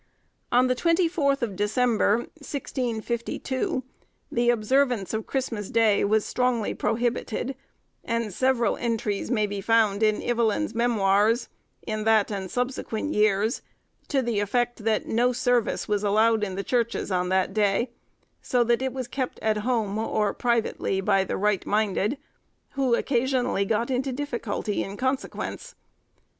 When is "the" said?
0.65-0.73, 4.31-4.49, 14.23-14.39, 16.55-16.63, 21.23-21.37